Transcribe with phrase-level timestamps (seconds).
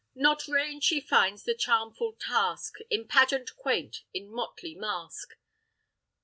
[0.15, 5.37] Not rain she finds the charmful task, In pageant quaint, in motley mask.